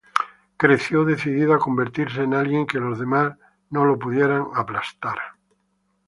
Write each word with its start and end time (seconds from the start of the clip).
Él 0.03 0.29
creció 0.57 1.05
decidido 1.05 1.53
a 1.53 1.59
convertirse 1.59 2.23
en 2.23 2.33
alguien 2.33 2.65
que 2.65 2.79
los 2.79 2.97
demás, 2.97 3.37
no 3.69 3.85
lo 3.85 3.99
pudieran 3.99 4.47
"aplastar". 4.55 5.19